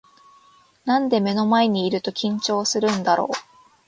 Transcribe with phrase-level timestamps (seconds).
[0.83, 3.33] なんで目の前にいると緊張するんだろう